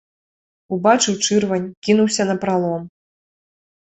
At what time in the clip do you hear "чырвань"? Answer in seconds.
1.25-1.67